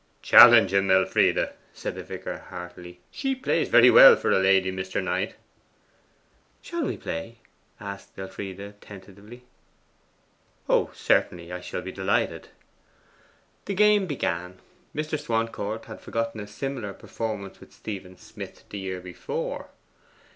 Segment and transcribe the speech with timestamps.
[0.23, 2.99] 'Challenge him, Elfride,' said the vicar heartily.
[3.11, 4.99] 'She plays very well for a lady, Mr.
[4.99, 5.35] Knight.'
[6.63, 7.37] 'Shall we play?'
[7.79, 9.43] asked Elfride tentatively.
[10.67, 11.51] 'Oh, certainly.
[11.51, 12.47] I shall be delighted.'
[13.65, 14.57] The game began.
[14.95, 15.19] Mr.
[15.19, 19.67] Swancourt had forgotten a similar performance with Stephen Smith the year before.